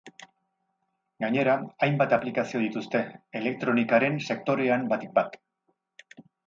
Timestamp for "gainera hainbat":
1.23-2.17